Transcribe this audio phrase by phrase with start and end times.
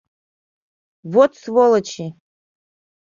[1.13, 2.05] —Вот сволочи!..